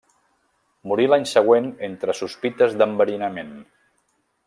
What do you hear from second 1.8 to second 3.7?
entre sospites d'enverinament.